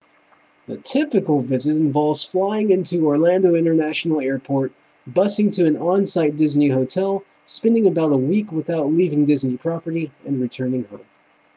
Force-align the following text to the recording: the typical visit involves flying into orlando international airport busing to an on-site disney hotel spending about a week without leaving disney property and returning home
the 0.65 0.77
typical 0.77 1.39
visit 1.39 1.77
involves 1.77 2.25
flying 2.25 2.71
into 2.71 3.05
orlando 3.05 3.53
international 3.53 4.19
airport 4.19 4.71
busing 5.07 5.51
to 5.53 5.67
an 5.67 5.77
on-site 5.77 6.35
disney 6.35 6.69
hotel 6.69 7.23
spending 7.45 7.85
about 7.85 8.11
a 8.11 8.17
week 8.17 8.51
without 8.51 8.87
leaving 8.87 9.25
disney 9.25 9.57
property 9.57 10.11
and 10.25 10.41
returning 10.41 10.85
home 10.85 11.01